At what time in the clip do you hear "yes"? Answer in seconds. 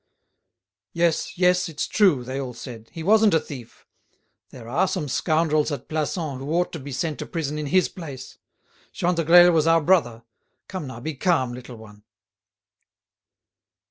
0.93-1.37, 1.37-1.69